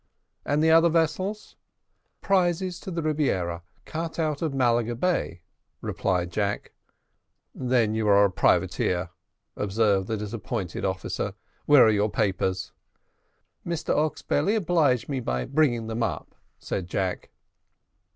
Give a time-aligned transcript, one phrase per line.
[0.47, 1.57] "And the other vessels?"
[2.21, 5.43] "Prizes to the Rebiera, cut out of Malaga Bay,"
[5.79, 6.71] replied Jack.
[7.53, 9.11] "Then you are a privateer,"
[9.55, 11.35] observed the disappointed officer.
[11.67, 12.71] "Where are your papers?"
[13.63, 17.29] "Mr Oxbelly, oblige me by bringing them up," said Jack.